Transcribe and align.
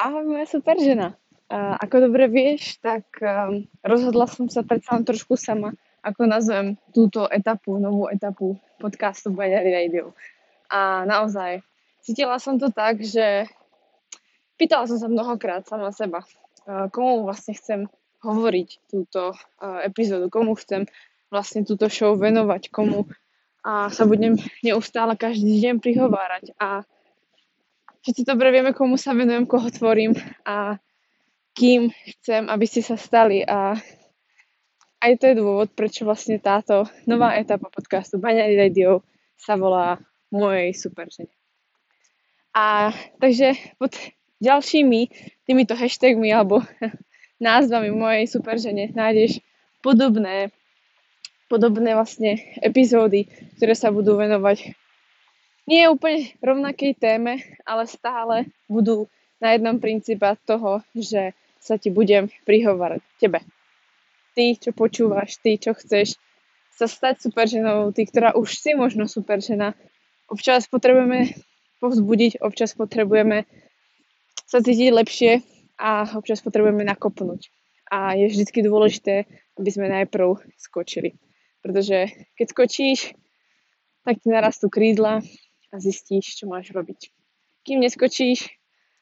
Ahoj 0.00 0.24
moja 0.24 0.48
super 0.48 0.80
žena. 0.80 1.12
Ako 1.52 2.00
dobre 2.08 2.24
vieš, 2.24 2.80
tak 2.80 3.04
um, 3.20 3.68
rozhodla 3.84 4.24
som 4.24 4.48
sa 4.48 4.64
predsa 4.64 4.96
len 4.96 5.04
trošku 5.04 5.36
sama, 5.36 5.76
ako 6.00 6.24
nazvem 6.24 6.80
túto 6.96 7.28
etapu, 7.28 7.76
novú 7.76 8.08
etapu 8.08 8.56
podcastu 8.80 9.28
Baďari 9.28 9.68
Radio. 9.68 10.16
A 10.72 11.04
naozaj, 11.04 11.60
cítila 12.00 12.40
som 12.40 12.56
to 12.56 12.72
tak, 12.72 13.04
že 13.04 13.44
pýtala 14.56 14.88
som 14.88 14.96
sa 14.96 15.12
mnohokrát 15.12 15.68
sama 15.68 15.92
seba, 15.92 16.24
uh, 16.24 16.88
komu 16.88 17.28
vlastne 17.28 17.52
chcem 17.52 17.84
hovoriť 18.24 18.68
túto 18.88 19.36
uh, 19.36 19.84
epizódu, 19.84 20.32
komu 20.32 20.56
chcem 20.56 20.88
vlastne 21.28 21.60
túto 21.68 21.92
show 21.92 22.16
venovať, 22.16 22.72
komu 22.72 23.04
a 23.60 23.92
sa 23.92 24.08
budem 24.08 24.40
neustále 24.64 25.12
každý 25.12 25.60
deň 25.60 25.84
prihovárať. 25.84 26.56
A 26.56 26.88
všetci 28.04 28.22
dobre 28.24 28.52
vieme, 28.52 28.72
komu 28.72 28.96
sa 28.96 29.12
venujem, 29.12 29.44
koho 29.44 29.68
tvorím 29.68 30.16
a 30.44 30.80
kým 31.52 31.92
chcem, 31.92 32.48
aby 32.48 32.64
ste 32.64 32.80
sa 32.80 32.96
stali. 32.96 33.44
A 33.44 33.76
aj 35.00 35.12
to 35.20 35.24
je 35.32 35.40
dôvod, 35.40 35.68
prečo 35.72 36.04
vlastne 36.04 36.40
táto 36.40 36.88
nová 37.08 37.36
etapa 37.36 37.68
podcastu 37.72 38.20
Baňary 38.20 38.56
Radio 38.56 39.04
sa 39.36 39.56
volá 39.56 40.00
mojej 40.28 40.76
superžene. 40.76 41.32
A 42.52 42.92
takže 43.22 43.56
pod 43.80 43.94
ďalšími 44.42 45.00
týmito 45.46 45.76
hashtagmi 45.76 46.28
alebo 46.32 46.64
názvami 47.40 47.92
mojej 47.92 48.26
superžene 48.28 48.92
nájdeš 48.92 49.40
podobné, 49.80 50.52
podobné 51.48 51.96
vlastne 51.96 52.40
epizódy, 52.60 53.28
ktoré 53.56 53.72
sa 53.72 53.88
budú 53.88 54.20
venovať 54.20 54.76
nie 55.70 55.86
je 55.86 55.92
úplne 55.94 56.34
rovnakej 56.42 56.98
téme, 56.98 57.38
ale 57.62 57.86
stále 57.86 58.50
budú 58.66 59.06
na 59.38 59.54
jednom 59.54 59.78
princípe 59.78 60.26
toho, 60.42 60.82
že 60.98 61.30
sa 61.62 61.78
ti 61.78 61.94
budem 61.94 62.26
prihovárať 62.42 63.06
tebe. 63.22 63.46
Ty, 64.34 64.58
čo 64.58 64.74
počúvaš, 64.74 65.38
ty, 65.38 65.54
čo 65.62 65.78
chceš 65.78 66.18
sa 66.74 66.90
stať 66.90 67.30
superženou, 67.30 67.94
ty, 67.94 68.02
ktorá 68.08 68.34
už 68.34 68.50
si 68.50 68.74
možno 68.74 69.06
superžena, 69.06 69.78
občas 70.26 70.66
potrebujeme 70.66 71.38
povzbudiť, 71.78 72.42
občas 72.42 72.74
potrebujeme 72.74 73.46
sa 74.50 74.58
cítiť 74.58 74.90
lepšie 74.90 75.32
a 75.78 76.18
občas 76.18 76.42
potrebujeme 76.42 76.82
nakopnúť. 76.82 77.52
A 77.90 78.18
je 78.18 78.26
vždy 78.26 78.66
dôležité, 78.66 79.28
aby 79.54 79.70
sme 79.70 79.92
najprv 79.92 80.40
skočili. 80.58 81.14
Pretože 81.60 82.26
keď 82.34 82.46
skočíš, 82.48 82.98
tak 84.02 84.18
ti 84.24 84.32
narastú 84.32 84.72
krídla 84.72 85.20
a 85.70 85.78
zistíš, 85.78 86.38
čo 86.38 86.50
máš 86.50 86.74
robiť. 86.74 87.10
Kým 87.62 87.80
neskočíš, 87.80 88.50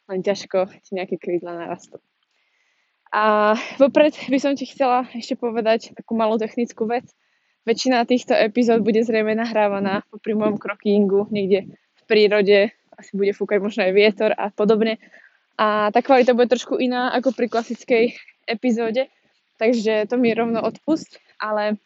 len 0.08 0.20
ťažko 0.24 0.69
ti 0.84 0.91
nejaké 0.97 1.16
krídla 1.16 1.56
narastú. 1.56 2.00
A 3.08 3.56
vopred 3.80 4.12
by 4.28 4.38
som 4.41 4.52
ti 4.52 4.69
chcela 4.69 5.08
ešte 5.16 5.33
povedať 5.33 5.97
takú 5.97 6.12
malú 6.12 6.36
technickú 6.36 6.84
vec. 6.84 7.08
Väčšina 7.64 8.05
týchto 8.05 8.36
epizód 8.36 8.84
bude 8.84 9.00
zrejme 9.00 9.33
nahrávaná 9.33 10.05
pri 10.20 10.36
mojom 10.36 10.60
krokingu 10.60 11.28
niekde 11.33 11.72
v 11.72 12.02
prírode, 12.05 12.72
asi 12.97 13.12
bude 13.16 13.32
fúkať 13.32 13.60
možno 13.60 13.84
aj 13.88 13.92
vietor 13.97 14.30
a 14.36 14.53
podobne. 14.53 15.00
A 15.56 15.88
tá 15.92 16.05
kvalita 16.05 16.36
bude 16.36 16.53
trošku 16.53 16.77
iná 16.77 17.12
ako 17.16 17.32
pri 17.32 17.48
klasickej 17.48 18.05
epizóde, 18.48 19.08
takže 19.56 20.08
to 20.08 20.16
mi 20.16 20.32
rovno 20.32 20.62
odpust, 20.64 21.19
ale 21.41 21.80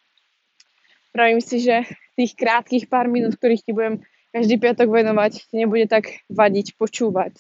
pravím 1.14 1.40
si, 1.40 1.62
že 1.62 1.86
tých 2.14 2.36
krátkých 2.36 2.86
pár 2.86 3.08
minút, 3.08 3.38
ktorých 3.38 3.64
ti 3.64 3.72
budem 3.72 4.04
každý 4.32 4.56
piatok 4.56 4.88
venovať, 4.88 5.52
nebude 5.52 5.84
tak 5.86 6.24
vadiť 6.32 6.80
počúvať 6.80 7.36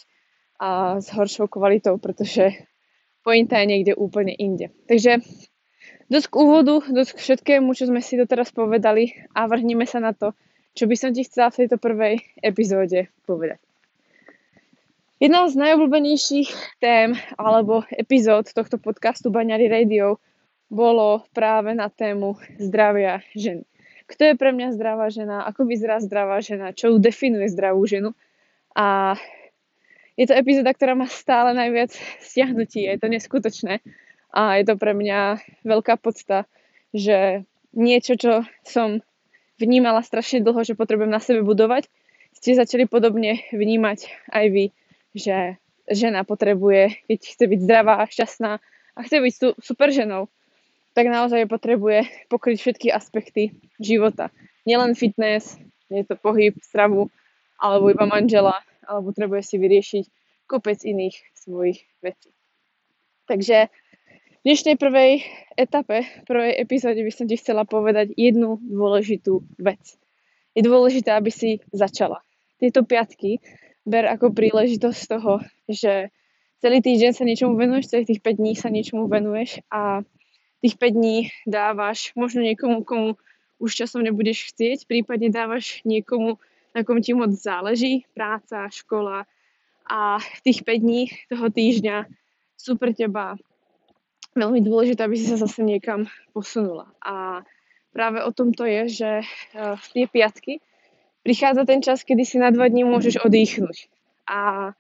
a 0.60 1.00
s 1.02 1.10
horšou 1.10 1.48
kvalitou, 1.48 1.98
pretože 1.98 2.54
pointa 3.24 3.58
je 3.58 3.66
niekde 3.66 3.92
úplne 3.98 4.30
inde. 4.36 4.70
Takže 4.86 5.24
dosť 6.12 6.28
k 6.28 6.34
úvodu, 6.38 6.84
dosť 6.86 7.18
k 7.18 7.22
všetkému, 7.24 7.72
čo 7.74 7.88
sme 7.88 8.04
si 8.04 8.14
doteraz 8.20 8.54
povedali 8.54 9.16
a 9.34 9.48
vrhneme 9.48 9.88
sa 9.88 9.98
na 9.98 10.12
to, 10.14 10.36
čo 10.76 10.86
by 10.86 10.94
som 10.94 11.10
ti 11.10 11.26
chcela 11.26 11.50
v 11.50 11.64
tejto 11.64 11.76
prvej 11.80 12.22
epizóde 12.44 13.10
povedať. 13.26 13.58
Jedna 15.22 15.46
z 15.46 15.54
najobľúbenejších 15.54 16.82
tém 16.82 17.14
alebo 17.38 17.86
epizód 17.94 18.50
tohto 18.50 18.74
podcastu 18.76 19.30
Baňary 19.30 19.70
Radio 19.70 20.18
bolo 20.66 21.22
práve 21.30 21.78
na 21.78 21.86
tému 21.86 22.38
zdravia 22.58 23.22
ženy 23.38 23.71
kto 24.12 24.22
je 24.32 24.34
pre 24.36 24.52
mňa 24.52 24.76
zdravá 24.76 25.08
žena, 25.08 25.48
ako 25.48 25.64
vyzerá 25.64 25.96
zdravá 26.04 26.44
žena, 26.44 26.76
čo 26.76 26.92
ju 26.92 26.96
definuje 27.00 27.48
zdravú 27.48 27.80
ženu. 27.88 28.12
A 28.76 29.16
je 30.20 30.28
to 30.28 30.36
epizóda, 30.36 30.76
ktorá 30.76 30.92
má 30.92 31.08
stále 31.08 31.56
najviac 31.56 31.96
stiahnutí, 32.20 32.84
je 32.84 33.00
to 33.00 33.08
neskutočné. 33.08 33.80
A 34.32 34.60
je 34.60 34.64
to 34.68 34.76
pre 34.76 34.92
mňa 34.92 35.40
veľká 35.64 35.96
podsta, 35.96 36.44
že 36.92 37.48
niečo, 37.72 38.20
čo 38.20 38.44
som 38.64 39.00
vnímala 39.56 40.04
strašne 40.04 40.44
dlho, 40.44 40.60
že 40.64 40.76
potrebujem 40.76 41.12
na 41.12 41.20
sebe 41.20 41.40
budovať, 41.40 41.88
ste 42.36 42.56
začali 42.56 42.88
podobne 42.88 43.44
vnímať 43.52 44.28
aj 44.32 44.46
vy, 44.52 44.64
že 45.16 45.56
žena 45.88 46.24
potrebuje, 46.24 47.04
keď 47.08 47.18
chce 47.20 47.44
byť 47.48 47.60
zdravá, 47.60 48.08
šťastná 48.08 48.52
a 48.96 48.98
chce 49.04 49.16
byť 49.20 49.32
super 49.60 49.88
ženou, 49.92 50.32
tak 50.92 51.08
naozaj 51.08 51.48
potrebuje 51.48 52.08
pokryť 52.32 52.56
všetky 52.60 52.88
aspekty 52.92 53.56
života. 53.80 54.32
Nielen 54.68 54.94
fitness, 54.94 55.58
nie 55.90 56.06
je 56.06 56.14
to 56.14 56.16
pohyb, 56.16 56.54
stravu, 56.62 57.10
alebo 57.58 57.90
iba 57.90 58.06
manžela, 58.06 58.62
alebo 58.86 59.10
potrebuje 59.10 59.42
si 59.42 59.56
vyriešiť 59.58 60.04
kopec 60.46 60.78
iných 60.82 61.16
svojich 61.34 61.82
vecí. 62.02 62.30
Takže 63.26 63.70
v 64.42 64.50
dnešnej 64.50 64.74
prvej 64.74 65.22
etape, 65.54 66.02
prvej 66.26 66.58
epizóde 66.58 66.98
by 66.98 67.12
som 67.14 67.26
ti 67.30 67.38
chcela 67.38 67.62
povedať 67.62 68.10
jednu 68.18 68.58
dôležitú 68.58 69.46
vec. 69.62 69.78
Je 70.52 70.62
dôležité, 70.66 71.14
aby 71.14 71.30
si 71.30 71.62
začala. 71.70 72.20
Tieto 72.58 72.82
piatky 72.82 73.38
ber 73.86 74.10
ako 74.10 74.34
príležitosť 74.34 75.00
toho, 75.10 75.42
že 75.70 76.10
celý 76.62 76.78
týždeň 76.82 77.10
sa 77.14 77.26
niečomu 77.26 77.54
venuješ, 77.58 77.90
celých 77.90 78.18
tých 78.18 78.22
5 78.22 78.38
dní 78.42 78.52
sa 78.54 78.68
niečomu 78.70 79.06
venuješ 79.10 79.62
a 79.70 80.02
tých 80.62 80.78
5 80.78 80.94
dní 80.94 81.16
dávaš 81.44 82.14
možno 82.14 82.46
niekomu, 82.46 82.86
komu 82.86 83.18
už 83.58 83.70
časom 83.74 84.02
nebudeš 84.02 84.54
chcieť, 84.54 84.86
prípadne 84.86 85.30
dávaš 85.30 85.82
niekomu, 85.82 86.38
na 86.72 86.86
kom 86.86 87.02
ti 87.02 87.12
moc 87.12 87.34
záleží, 87.34 88.06
práca, 88.14 88.70
škola 88.70 89.26
a 89.86 90.22
tých 90.46 90.62
5 90.62 90.78
dní 90.78 91.02
toho 91.28 91.46
týždňa 91.50 92.06
sú 92.54 92.78
pre 92.78 92.94
teba 92.94 93.34
veľmi 94.38 94.62
dôležité, 94.64 95.04
aby 95.04 95.18
si 95.18 95.28
sa 95.28 95.36
zase 95.36 95.60
niekam 95.60 96.08
posunula. 96.32 96.88
A 97.02 97.44
práve 97.92 98.24
o 98.24 98.30
tom 98.32 98.56
to 98.56 98.64
je, 98.64 98.82
že 98.88 99.10
e, 99.20 99.24
v 99.76 99.84
tie 99.92 100.04
piatky 100.08 100.52
prichádza 101.20 101.68
ten 101.68 101.84
čas, 101.84 102.06
kedy 102.06 102.24
si 102.24 102.40
na 102.40 102.48
dva 102.48 102.70
dní 102.70 102.86
môžeš 102.88 103.20
odýchnuť. 103.20 103.76
A 104.30 104.72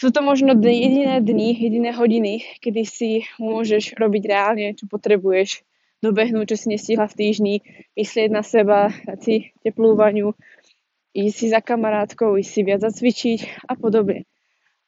sú 0.00 0.08
to 0.08 0.24
možno 0.24 0.56
jediné 0.56 1.20
dni, 1.20 1.52
jediné 1.52 1.92
hodiny, 1.92 2.40
kedy 2.64 2.82
si 2.88 3.10
môžeš 3.36 4.00
robiť 4.00 4.22
reálne, 4.24 4.72
čo 4.72 4.88
potrebuješ, 4.88 5.60
dobehnúť, 6.00 6.56
čo 6.56 6.56
si 6.56 6.66
nestihla 6.72 7.04
v 7.04 7.18
týždni, 7.20 7.54
myslieť 7.92 8.32
na 8.32 8.40
seba, 8.40 8.88
dať 9.04 9.18
si 9.20 9.34
teplú 9.60 9.92
vaňu, 10.00 10.32
ísť 11.12 11.36
si 11.36 11.46
za 11.52 11.60
kamarátkou, 11.60 12.40
ísť 12.40 12.48
si 12.48 12.60
viac 12.64 12.80
zacvičiť 12.80 13.68
a 13.68 13.76
podobne. 13.76 14.24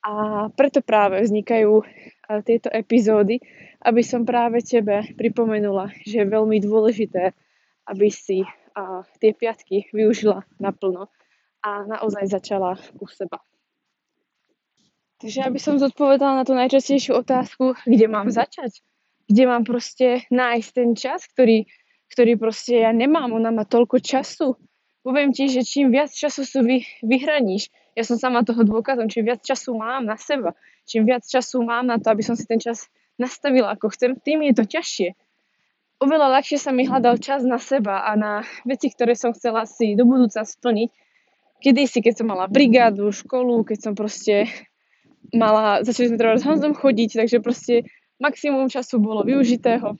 A 0.01 0.49
preto 0.56 0.81
práve 0.81 1.21
vznikajú 1.21 1.84
tieto 2.49 2.72
epizódy, 2.72 3.45
aby 3.84 4.01
som 4.01 4.25
práve 4.25 4.65
tebe 4.65 5.05
pripomenula, 5.21 5.93
že 6.09 6.25
je 6.25 6.33
veľmi 6.33 6.56
dôležité, 6.65 7.37
aby 7.84 8.09
si 8.09 8.49
tie 9.21 9.31
piatky 9.37 9.93
využila 9.93 10.49
naplno 10.56 11.12
a 11.61 11.84
naozaj 11.84 12.33
začala 12.33 12.81
u 12.97 13.04
seba. 13.04 13.45
Takže 15.22 15.47
aby 15.47 15.59
som 15.63 15.78
zodpovedala 15.78 16.42
na 16.42 16.45
tú 16.45 16.51
najčastejšiu 16.59 17.15
otázku, 17.22 17.78
kde 17.86 18.10
mám 18.10 18.27
začať, 18.34 18.83
kde 19.30 19.47
mám 19.47 19.63
proste 19.63 20.27
nájsť 20.34 20.71
ten 20.74 20.98
čas, 20.98 21.30
ktorý, 21.30 21.71
ktorý 22.10 22.34
proste 22.34 22.83
ja 22.83 22.91
nemám, 22.91 23.30
ona 23.30 23.54
má 23.54 23.63
toľko 23.63 24.03
času. 24.03 24.59
Poviem 25.07 25.30
ti, 25.30 25.47
že 25.47 25.63
čím 25.63 25.95
viac 25.95 26.10
času 26.10 26.42
sú 26.42 26.66
vy, 26.66 26.83
vyhraníš, 27.07 27.71
ja 27.95 28.03
som 28.03 28.19
sama 28.19 28.42
toho 28.42 28.66
dôkazom, 28.66 29.07
čím 29.07 29.30
viac 29.30 29.47
času 29.47 29.78
mám 29.78 30.10
na 30.10 30.19
seba, 30.19 30.59
čím 30.91 31.07
viac 31.07 31.22
času 31.22 31.63
mám 31.63 31.86
na 31.86 32.03
to, 32.03 32.10
aby 32.10 32.27
som 32.27 32.34
si 32.34 32.42
ten 32.42 32.59
čas 32.59 32.91
nastavila 33.15 33.78
ako 33.78 33.95
chcem, 33.95 34.19
tým 34.19 34.42
je 34.51 34.59
to 34.59 34.66
ťažšie. 34.66 35.15
Oveľa 36.03 36.34
ľahšie 36.34 36.59
sa 36.59 36.74
mi 36.74 36.83
hľadal 36.83 37.22
čas 37.22 37.47
na 37.47 37.63
seba 37.63 38.03
a 38.03 38.19
na 38.19 38.42
veci, 38.66 38.91
ktoré 38.91 39.15
som 39.15 39.30
chcela 39.30 39.71
si 39.71 39.95
do 39.95 40.03
budúca 40.03 40.42
splniť. 40.42 40.91
Kedy 41.63 41.83
si, 41.86 42.03
keď 42.03 42.19
som 42.19 42.27
mala 42.27 42.51
brigádu, 42.51 43.15
školu, 43.15 43.63
keď 43.63 43.78
som 43.78 43.92
proste 43.95 44.51
mala, 45.30 45.86
začali 45.86 46.10
sme 46.10 46.19
treba 46.19 46.34
s 46.34 46.47
Honzom 46.47 46.74
chodiť, 46.74 47.22
takže 47.22 47.39
proste 47.39 47.86
maximum 48.19 48.66
času 48.66 48.98
bolo 48.98 49.22
využitého. 49.22 49.95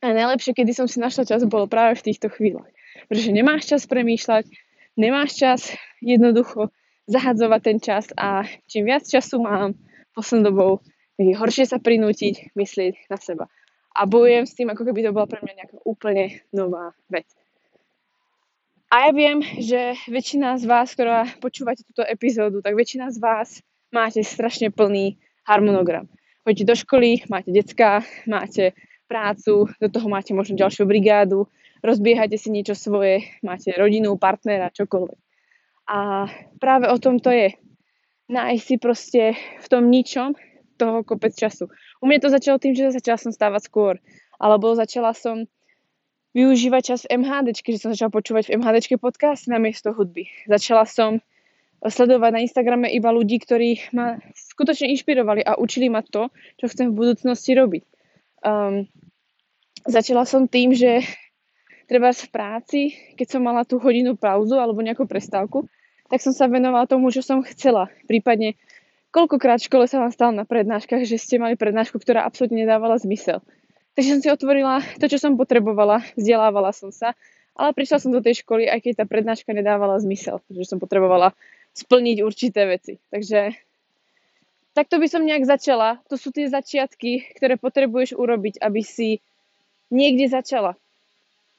A 0.00 0.06
najlepšie, 0.12 0.52
kedy 0.52 0.72
som 0.76 0.86
si 0.88 1.00
našla 1.00 1.24
čas, 1.24 1.44
bolo 1.48 1.68
práve 1.68 1.96
v 2.00 2.12
týchto 2.12 2.28
chvíľach. 2.28 2.68
Pretože 3.08 3.32
nemáš 3.32 3.68
čas 3.68 3.88
premýšľať, 3.88 4.44
nemáš 5.00 5.36
čas 5.36 5.60
jednoducho 6.04 6.72
zahadzovať 7.06 7.60
ten 7.62 7.78
čas 7.80 8.04
a 8.18 8.44
čím 8.66 8.90
viac 8.90 9.06
času 9.06 9.40
mám 9.40 9.78
poslednou 10.12 10.44
dobou, 10.52 10.72
je 11.16 11.32
horšie 11.32 11.64
sa 11.64 11.80
prinútiť 11.80 12.52
myslieť 12.52 13.08
na 13.08 13.16
seba. 13.16 13.48
A 13.96 14.04
bojujem 14.04 14.44
s 14.44 14.52
tým, 14.52 14.68
ako 14.68 14.84
keby 14.84 15.00
to 15.08 15.16
bola 15.16 15.24
pre 15.24 15.40
mňa 15.40 15.54
nejaká 15.56 15.76
úplne 15.88 16.44
nová 16.52 16.92
vec. 17.08 17.24
A 18.92 19.08
ja 19.08 19.10
viem, 19.16 19.40
že 19.42 19.96
väčšina 20.06 20.60
z 20.60 20.64
vás, 20.68 20.92
ktorá 20.92 21.24
počúvate 21.40 21.82
túto 21.88 22.04
epizódu, 22.04 22.60
tak 22.60 22.76
väčšina 22.76 23.08
z 23.10 23.18
vás 23.18 23.48
máte 23.92 24.22
strašne 24.22 24.70
plný 24.70 25.18
harmonogram. 25.46 26.10
Chodíte 26.42 26.66
do 26.66 26.76
školy, 26.78 27.26
máte 27.26 27.50
decka, 27.50 28.06
máte 28.26 28.74
prácu, 29.06 29.70
do 29.80 29.88
toho 29.90 30.06
máte 30.10 30.34
možno 30.34 30.58
ďalšiu 30.58 30.86
brigádu, 30.86 31.46
rozbiehate 31.82 32.38
si 32.38 32.50
niečo 32.50 32.74
svoje, 32.74 33.26
máte 33.42 33.70
rodinu, 33.74 34.18
partnera, 34.18 34.74
čokoľvek. 34.74 35.18
A 35.86 36.26
práve 36.58 36.90
o 36.90 36.98
tom 36.98 37.22
to 37.22 37.30
je. 37.30 37.54
Nájsť 38.26 38.62
si 38.66 38.74
proste 38.82 39.22
v 39.62 39.66
tom 39.70 39.86
ničom 39.86 40.34
toho 40.76 41.06
kopec 41.06 41.30
času. 41.30 41.70
U 42.02 42.10
mňa 42.10 42.26
to 42.26 42.34
začalo 42.34 42.58
tým, 42.58 42.74
že 42.74 42.90
začala 42.90 43.18
som 43.22 43.30
stávať 43.30 43.70
skôr. 43.70 43.94
Alebo 44.42 44.74
začala 44.74 45.14
som 45.14 45.46
využívať 46.34 46.82
čas 46.82 47.00
v 47.06 47.22
MHD, 47.22 47.54
že 47.64 47.80
som 47.80 47.94
začala 47.94 48.10
počúvať 48.12 48.50
v 48.50 48.60
MHD 48.60 48.98
podcast 48.98 49.46
na 49.46 49.62
miesto 49.62 49.94
hudby. 49.94 50.26
Začala 50.50 50.84
som 50.84 51.22
sledovať 51.84 52.30
na 52.32 52.40
Instagrame 52.42 52.88
iba 52.88 53.12
ľudí, 53.12 53.36
ktorí 53.42 53.92
ma 53.92 54.16
skutočne 54.32 54.88
inšpirovali 54.96 55.44
a 55.44 55.60
učili 55.60 55.92
ma 55.92 56.00
to, 56.00 56.32
čo 56.56 56.72
chcem 56.72 56.92
v 56.92 56.98
budúcnosti 56.98 57.52
robiť. 57.52 57.82
Um, 58.40 58.88
začala 59.84 60.24
som 60.24 60.48
tým, 60.48 60.72
že 60.72 61.04
treba 61.90 62.10
v 62.12 62.28
práci, 62.32 62.80
keď 63.14 63.26
som 63.26 63.40
mala 63.44 63.68
tú 63.68 63.76
hodinu 63.76 64.16
pauzu 64.16 64.56
alebo 64.56 64.80
nejakú 64.80 65.04
prestávku, 65.04 65.68
tak 66.06 66.22
som 66.22 66.30
sa 66.30 66.46
venovala 66.46 66.86
tomu, 66.86 67.10
čo 67.10 67.20
som 67.20 67.42
chcela. 67.42 67.90
Prípadne, 68.06 68.54
koľkokrát 69.10 69.58
v 69.58 69.68
škole 69.68 69.84
sa 69.90 69.98
vám 69.98 70.14
stalo 70.14 70.32
na 70.32 70.46
prednáškach, 70.46 71.02
že 71.02 71.18
ste 71.18 71.42
mali 71.42 71.58
prednášku, 71.58 71.98
ktorá 71.98 72.22
absolútne 72.22 72.62
nedávala 72.62 72.94
zmysel. 73.02 73.42
Takže 73.96 74.12
som 74.12 74.20
si 74.22 74.28
otvorila 74.28 74.84
to, 75.00 75.08
čo 75.08 75.16
som 75.16 75.40
potrebovala, 75.40 76.04
vzdelávala 76.14 76.70
som 76.70 76.92
sa, 76.92 77.16
ale 77.56 77.72
prišla 77.72 77.98
som 77.98 78.12
do 78.12 78.20
tej 78.20 78.44
školy, 78.44 78.68
aj 78.68 78.84
keď 78.84 78.92
tá 79.02 79.04
prednáška 79.08 79.50
nedávala 79.56 79.96
zmysel, 79.98 80.44
pretože 80.44 80.68
som 80.68 80.78
potrebovala 80.78 81.32
splniť 81.76 82.16
určité 82.24 82.64
veci. 82.64 82.96
Takže 83.12 83.52
takto 84.72 84.96
by 84.96 85.06
som 85.08 85.24
nejak 85.24 85.44
začala. 85.44 86.00
To 86.08 86.16
sú 86.16 86.32
tie 86.32 86.48
začiatky, 86.48 87.36
ktoré 87.36 87.60
potrebuješ 87.60 88.16
urobiť, 88.16 88.64
aby 88.64 88.80
si 88.80 89.20
niekde 89.92 90.32
začala. 90.32 90.74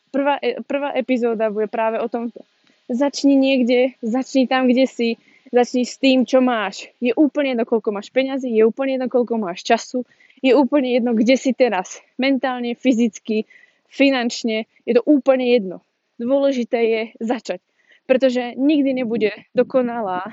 Prvá, 0.09 0.41
e, 0.41 0.63
prvá 0.65 0.95
epizóda 0.97 1.53
bude 1.53 1.69
práve 1.69 2.01
o 2.01 2.07
tomto 2.09 2.41
Začni 2.87 3.35
niekde, 3.35 3.99
začni 3.99 4.47
tam, 4.47 4.71
kde 4.71 4.87
si, 4.87 5.19
začni 5.51 5.83
s 5.83 5.99
tým, 5.99 6.23
čo 6.23 6.39
máš. 6.39 6.87
Je 7.03 7.11
úplne 7.11 7.51
jedno, 7.51 7.67
koľko 7.67 7.91
máš 7.91 8.07
peňazí, 8.15 8.47
je 8.47 8.63
úplne 8.63 8.95
jedno, 8.95 9.11
koľko 9.11 9.35
máš 9.35 9.67
času, 9.67 10.07
je 10.39 10.55
úplne 10.55 10.95
jedno, 10.95 11.11
kde 11.11 11.35
si 11.35 11.51
teraz. 11.51 11.99
Mentálne, 12.15 12.79
fyzicky, 12.79 13.43
finančne, 13.91 14.71
je 14.87 14.93
to 14.95 15.03
úplne 15.03 15.51
jedno. 15.51 15.83
Dôležité 16.15 16.79
je 16.79 17.01
začať. 17.19 17.59
Pretože 18.07 18.55
nikdy 18.55 19.03
nebude 19.03 19.31
dokonalá, 19.51 20.23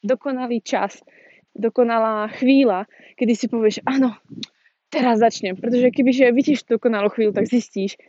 dokonalý 0.00 0.64
čas, 0.64 0.98
dokonalá 1.52 2.32
chvíľa, 2.40 2.88
kedy 3.20 3.32
si 3.36 3.46
povieš, 3.52 3.84
áno, 3.84 4.16
teraz 4.88 5.20
začnem. 5.20 5.54
Pretože 5.60 5.92
kebyže 5.92 6.32
vidíš 6.32 6.64
dokonalú 6.64 7.12
chvíľu, 7.12 7.36
tak 7.36 7.48
zistíš, 7.48 8.00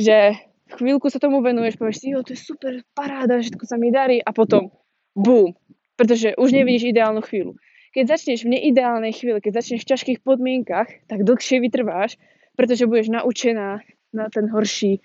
že 0.00 0.40
chvíľku 0.72 1.12
sa 1.12 1.20
tomu 1.20 1.44
venuješ, 1.44 1.76
povieš 1.76 1.96
si, 2.00 2.06
jo, 2.16 2.24
to 2.24 2.32
je 2.32 2.40
super, 2.40 2.80
paráda, 2.96 3.38
všetko 3.38 3.64
sa 3.68 3.76
mi 3.76 3.92
darí 3.92 4.18
a 4.18 4.32
potom 4.32 4.72
bum, 5.14 5.54
pretože 5.94 6.34
už 6.34 6.50
nevidíš 6.50 6.90
ideálnu 6.90 7.22
chvíľu. 7.22 7.54
Keď 7.94 8.04
začneš 8.10 8.42
v 8.42 8.58
neideálnej 8.58 9.14
chvíli, 9.14 9.38
keď 9.38 9.62
začneš 9.62 9.86
v 9.86 9.90
ťažkých 9.94 10.18
podmienkach, 10.26 10.90
tak 11.06 11.22
dlhšie 11.22 11.62
vytrváš, 11.62 12.18
pretože 12.58 12.90
budeš 12.90 13.14
naučená 13.14 13.86
na 14.10 14.26
ten 14.34 14.50
horší, 14.50 14.98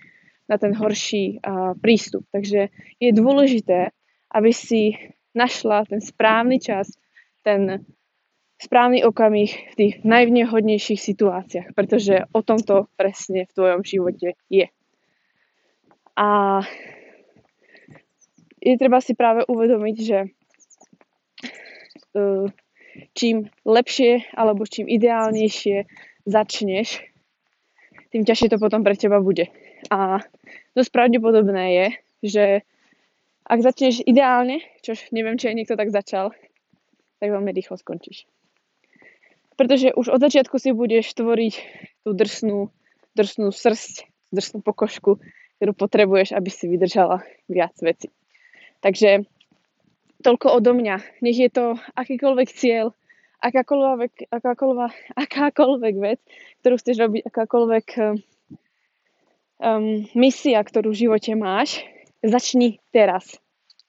na 0.50 0.58
ten 0.58 0.74
horší 0.74 1.38
prístup. 1.78 2.26
Takže 2.34 2.74
je 2.98 3.10
dôležité, 3.14 3.94
aby 4.34 4.50
si 4.50 4.98
našla 5.30 5.86
ten 5.86 6.02
správny 6.02 6.58
čas, 6.58 6.90
ten 7.46 7.86
správny 8.60 9.06
okamih 9.06 9.72
v 9.72 9.74
tých 9.78 9.94
najvnehodnejších 10.04 11.00
situáciách, 11.00 11.72
pretože 11.72 12.28
o 12.34 12.42
tomto 12.42 12.92
presne 12.98 13.48
v 13.48 13.54
tvojom 13.56 13.80
živote 13.86 14.36
je. 14.52 14.68
A 16.18 16.60
je 18.60 18.74
treba 18.76 19.00
si 19.00 19.16
práve 19.16 19.48
uvedomiť, 19.48 19.96
že 20.04 20.18
uh, 22.12 22.52
čím 23.16 23.48
lepšie 23.64 24.28
alebo 24.36 24.68
čím 24.68 24.84
ideálnejšie 24.92 25.88
začneš, 26.28 27.00
tým 28.12 28.28
ťažšie 28.28 28.52
to 28.52 28.58
potom 28.60 28.84
pre 28.84 28.92
teba 28.98 29.24
bude. 29.24 29.48
A 29.88 30.20
dosť 30.76 30.90
pravdepodobné 30.90 31.64
je, 31.72 31.86
že 32.26 32.44
ak 33.46 33.58
začneš 33.64 34.06
ideálne, 34.06 34.62
čo 34.84 34.94
neviem, 35.10 35.34
či 35.34 35.50
aj 35.50 35.56
niekto 35.56 35.74
tak 35.74 35.90
začal, 35.90 36.30
tak 37.18 37.28
veľmi 37.28 37.50
rýchlo 37.50 37.74
skončíš. 37.76 38.24
Pretože 39.58 39.92
už 39.92 40.08
od 40.08 40.20
začiatku 40.22 40.56
si 40.56 40.72
budeš 40.72 41.12
tvoriť 41.12 41.54
tú 42.06 42.10
drsnú, 42.16 42.72
drsnú 43.12 43.52
srst, 43.52 44.08
drsnú 44.32 44.64
pokožku, 44.64 45.20
ktorú 45.60 45.72
potrebuješ, 45.76 46.32
aby 46.32 46.48
si 46.48 46.64
vydržala 46.70 47.20
viac 47.44 47.76
veci. 47.84 48.08
Takže 48.80 49.28
toľko 50.24 50.56
odo 50.56 50.72
mňa. 50.72 51.20
Nech 51.20 51.36
je 51.36 51.50
to 51.52 51.76
akýkoľvek 51.92 52.48
cieľ, 52.48 52.96
akákoľvek, 53.44 54.32
akákoľvek, 54.32 54.94
akákoľvek 55.16 55.94
vec, 56.00 56.20
ktorú 56.64 56.74
chceš 56.80 56.96
robiť, 56.96 57.22
akákoľvek 57.28 57.86
um, 59.60 60.08
misia, 60.16 60.58
ktorú 60.64 60.90
v 60.90 61.06
živote 61.06 61.36
máš, 61.36 61.84
začni 62.24 62.80
teraz. 62.90 63.36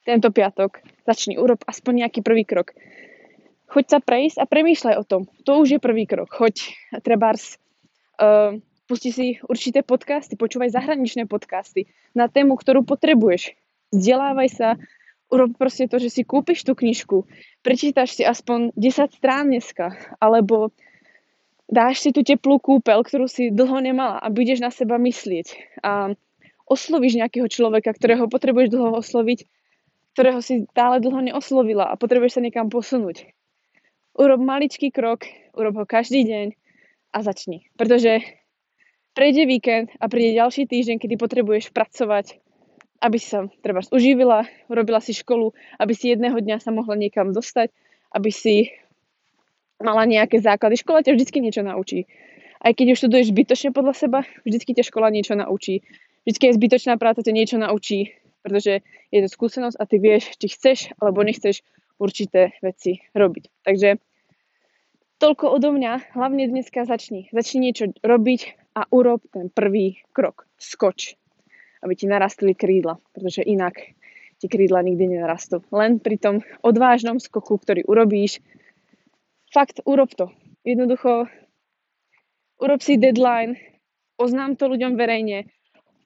Tento 0.04 0.30
piatok. 0.30 0.84
Začni, 1.08 1.40
urob 1.40 1.64
aspoň 1.66 2.06
nejaký 2.06 2.20
prvý 2.22 2.44
krok. 2.44 2.76
Choď 3.72 3.86
sa 3.88 4.00
prejsť 4.04 4.38
a 4.44 4.46
premýšľaj 4.46 4.96
o 5.00 5.08
tom. 5.08 5.22
To 5.48 5.64
už 5.64 5.78
je 5.78 5.80
prvý 5.80 6.04
krok. 6.04 6.28
Choď 6.28 6.76
trebárs 7.02 7.56
uh, 8.20 8.60
pusti 8.92 9.16
si 9.16 9.28
určité 9.48 9.88
podcasty, 9.88 10.36
počúvaj 10.36 10.76
zahraničné 10.76 11.24
podcasty 11.24 11.88
na 12.12 12.28
tému, 12.28 12.60
ktorú 12.60 12.84
potrebuješ. 12.84 13.56
Vzdelávaj 13.96 14.50
sa, 14.52 14.70
urob 15.32 15.56
proste 15.56 15.88
to, 15.88 15.96
že 15.96 16.12
si 16.12 16.28
kúpiš 16.28 16.68
tú 16.68 16.76
knižku, 16.76 17.24
prečítaš 17.64 18.20
si 18.20 18.28
aspoň 18.28 18.76
10 18.76 19.16
strán 19.16 19.48
dneska, 19.48 19.96
alebo 20.20 20.76
dáš 21.72 22.04
si 22.04 22.12
tú 22.12 22.22
teplú 22.22 22.60
kúpel, 22.60 23.00
ktorú 23.00 23.32
si 23.32 23.50
dlho 23.50 23.80
nemala 23.80 24.20
a 24.20 24.28
budeš 24.28 24.60
na 24.60 24.70
seba 24.70 25.00
myslieť. 25.00 25.80
A 25.82 26.14
oslovíš 26.68 27.18
nejakého 27.18 27.48
človeka, 27.48 27.96
ktorého 27.96 28.28
potrebuješ 28.28 28.70
dlho 28.76 29.00
osloviť, 29.00 29.48
ktorého 30.14 30.44
si 30.44 30.68
stále 30.76 31.00
dlho 31.00 31.24
neoslovila 31.24 31.88
a 31.88 31.96
potrebuješ 31.96 32.38
sa 32.38 32.42
niekam 32.44 32.68
posunúť. 32.68 33.32
Urob 34.20 34.44
maličký 34.44 34.92
krok, 34.92 35.24
urob 35.56 35.80
ho 35.80 35.86
každý 35.88 36.28
deň 36.28 36.48
a 37.16 37.18
začni. 37.24 37.72
Pretože 37.80 38.20
prejde 39.16 39.48
víkend 39.48 39.88
a 40.00 40.12
príde 40.12 40.36
ďalší 40.36 40.68
týždeň, 40.68 41.00
kedy 41.00 41.16
potrebuješ 41.16 41.72
pracovať, 41.72 42.40
aby 43.02 43.18
si 43.18 43.28
sa 43.32 43.48
treba 43.64 43.80
uživila, 43.88 44.46
urobila 44.68 45.00
si 45.00 45.16
školu, 45.16 45.56
aby 45.80 45.94
si 45.96 46.12
jedného 46.12 46.36
dňa 46.38 46.60
sa 46.60 46.76
mohla 46.76 47.00
niekam 47.00 47.32
dostať, 47.32 47.72
aby 48.12 48.30
si 48.30 48.72
mala 49.82 50.06
nejaké 50.06 50.42
základy. 50.42 50.80
Škola 50.82 51.06
ťa 51.06 51.18
vždy 51.18 51.38
niečo 51.42 51.64
naučí. 51.66 52.10
Aj 52.62 52.72
keď 52.78 52.94
už 52.94 52.98
študuješ 53.06 53.34
zbytočne 53.34 53.70
podľa 53.74 53.94
seba, 53.98 54.20
vždy 54.46 54.78
ťa 54.78 54.86
škola 54.86 55.10
niečo 55.10 55.34
naučí. 55.34 55.82
Vždy 56.30 56.38
je 56.38 56.58
zbytočná 56.58 57.02
práca 57.02 57.26
ťa 57.26 57.34
niečo 57.34 57.58
naučí, 57.58 58.14
pretože 58.46 58.86
je 59.10 59.20
to 59.26 59.30
skúsenosť 59.30 59.78
a 59.82 59.84
ty 59.90 59.98
vieš, 59.98 60.38
či 60.38 60.48
chceš 60.54 60.80
alebo 61.02 61.26
nechceš 61.26 61.66
určité 61.98 62.54
veci 62.62 63.02
robiť. 63.18 63.66
Takže 63.66 63.98
toľko 65.18 65.58
odo 65.58 65.74
mňa. 65.74 66.14
Hlavne 66.14 66.46
dneska 66.46 66.86
začni. 66.86 67.30
Začni 67.34 67.70
niečo 67.70 67.90
robiť, 68.06 68.62
a 68.76 68.88
urob 68.92 69.24
ten 69.32 69.52
prvý 69.52 70.00
krok. 70.16 70.48
Skoč, 70.56 71.20
aby 71.84 71.94
ti 71.98 72.06
narastli 72.08 72.56
krídla, 72.56 73.00
pretože 73.12 73.44
inak 73.44 73.76
ti 74.40 74.48
krídla 74.48 74.82
nikdy 74.82 75.18
nenarastú. 75.18 75.62
Len 75.70 76.02
pri 76.02 76.18
tom 76.18 76.36
odvážnom 76.64 77.22
skoku, 77.22 77.60
ktorý 77.60 77.86
urobíš, 77.86 78.42
fakt 79.54 79.84
urob 79.86 80.12
to. 80.16 80.32
Jednoducho 80.66 81.28
urob 82.58 82.82
si 82.82 82.98
deadline, 82.98 83.60
oznám 84.18 84.56
to 84.58 84.72
ľuďom 84.72 84.98
verejne, 84.98 85.52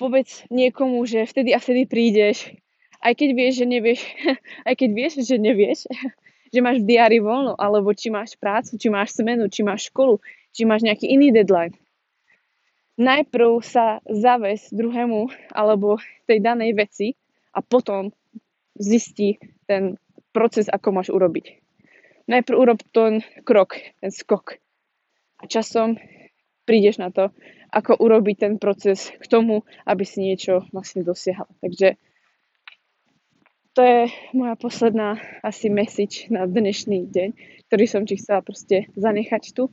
povedz 0.02 0.44
niekomu, 0.52 1.06
že 1.08 1.30
vtedy 1.30 1.56
a 1.56 1.60
vtedy 1.62 1.88
prídeš, 1.88 2.52
aj 3.00 3.14
keď 3.16 3.30
vieš, 3.38 3.54
že 3.62 3.66
nevieš, 3.70 4.02
aj 4.68 4.74
keď 4.76 4.90
vieš, 4.92 5.14
že 5.24 5.38
nevieš, 5.38 5.80
že 6.54 6.60
máš 6.64 6.84
v 6.84 6.88
diári 6.96 7.20
voľno, 7.22 7.56
alebo 7.56 7.94
či 7.96 8.10
máš 8.12 8.36
prácu, 8.36 8.76
či 8.76 8.88
máš 8.90 9.16
smenu, 9.16 9.48
či 9.48 9.62
máš 9.64 9.94
školu, 9.94 10.20
či 10.56 10.64
máš 10.64 10.84
nejaký 10.84 11.08
iný 11.08 11.32
deadline 11.32 11.76
najprv 12.96 13.60
sa 13.60 14.00
zaves 14.08 14.72
druhému 14.72 15.28
alebo 15.52 16.00
tej 16.28 16.40
danej 16.40 16.76
veci 16.76 17.08
a 17.52 17.60
potom 17.60 18.12
zistí 18.76 19.40
ten 19.68 20.00
proces, 20.36 20.68
ako 20.68 20.88
máš 20.92 21.12
urobiť. 21.12 21.65
Najprv 22.26 22.58
urob 22.58 22.80
ten 22.90 23.22
krok, 23.46 23.78
ten 24.02 24.10
skok. 24.10 24.58
A 25.38 25.46
časom 25.46 26.02
prídeš 26.66 26.98
na 26.98 27.14
to, 27.14 27.30
ako 27.70 28.02
urobiť 28.02 28.36
ten 28.42 28.54
proces 28.58 29.14
k 29.22 29.26
tomu, 29.30 29.62
aby 29.86 30.04
si 30.08 30.26
niečo 30.26 30.66
vlastne 30.74 31.06
dosiahol. 31.06 31.46
Takže 31.62 32.02
to 33.76 33.82
je 33.84 34.02
moja 34.32 34.56
posledná 34.56 35.20
asi 35.44 35.68
message 35.68 36.32
na 36.32 36.48
dnešný 36.48 37.12
deň, 37.12 37.30
ktorý 37.68 37.86
som 37.86 38.08
ti 38.08 38.16
chcela 38.16 38.40
proste 38.40 38.88
zanechať 38.96 39.52
tu. 39.52 39.68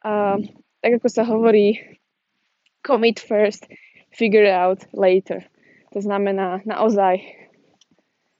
A 0.00 0.40
tak 0.80 0.92
ako 0.98 1.08
sa 1.12 1.22
hovorí, 1.28 1.78
commit 2.80 3.20
first, 3.20 3.68
figure 4.08 4.48
it 4.48 4.56
out 4.56 4.80
later. 4.96 5.44
To 5.92 6.00
znamená 6.00 6.64
naozaj 6.64 7.45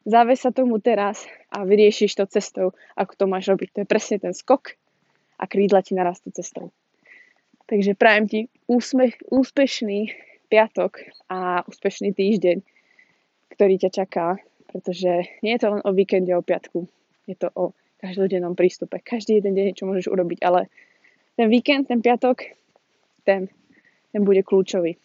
záve 0.07 0.39
sa 0.39 0.55
tomu 0.55 0.79
teraz 0.79 1.27
a 1.51 1.67
vyriešiš 1.67 2.17
to 2.17 2.25
cestou, 2.31 2.73
ako 2.95 3.13
to 3.19 3.25
máš 3.27 3.51
robiť. 3.51 3.69
To 3.75 3.79
je 3.83 3.91
presne 3.91 4.17
ten 4.23 4.33
skok 4.33 4.79
a 5.37 5.45
krídla 5.45 5.83
ti 5.83 5.99
narastú 5.99 6.31
cestou. 6.31 6.71
Takže 7.67 7.99
prajem 7.99 8.25
ti 8.31 8.41
úsmech, 8.71 9.19
úspešný 9.27 10.15
piatok 10.47 11.03
a 11.27 11.67
úspešný 11.67 12.15
týždeň, 12.15 12.63
ktorý 13.51 13.75
ťa 13.83 13.91
čaká 13.91 14.39
pretože 14.77 15.41
nie 15.41 15.57
je 15.57 15.61
to 15.65 15.73
len 15.73 15.83
o 15.89 15.91
víkende, 15.97 16.37
o 16.37 16.45
piatku. 16.45 16.85
Je 17.25 17.33
to 17.33 17.49
o 17.57 17.73
každodennom 17.97 18.53
prístupe. 18.53 19.01
Každý 19.01 19.41
jeden 19.41 19.57
deň 19.57 19.73
niečo 19.73 19.89
môžeš 19.89 20.13
urobiť, 20.13 20.45
ale 20.45 20.69
ten 21.41 21.49
víkend, 21.49 21.89
ten 21.89 22.05
piatok, 22.05 22.45
ten, 23.25 23.49
ten 24.13 24.21
bude 24.21 24.45
kľúčový. 24.45 25.01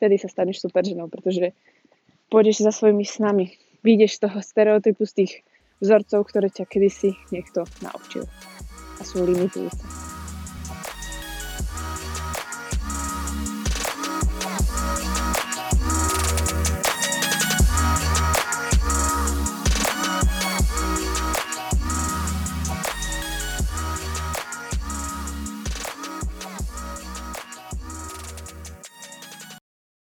Vtedy 0.00 0.16
sa 0.16 0.32
staneš 0.32 0.64
super 0.64 0.88
ženou, 0.88 1.12
pretože 1.12 1.52
pôjdeš 2.32 2.64
za 2.64 2.72
svojimi 2.72 3.04
snami. 3.04 3.52
Vyjdeš 3.82 4.18
z 4.18 4.20
toho 4.26 4.38
stereotypu, 4.42 5.02
z 5.06 5.12
tých 5.24 5.32
vzorcov, 5.78 6.26
ktoré 6.26 6.50
ťa 6.50 6.64
kedysi 6.66 7.14
niekto 7.30 7.66
naučil. 7.82 8.26
A 8.98 9.02
sú 9.06 9.22
limitujúce. 9.22 9.97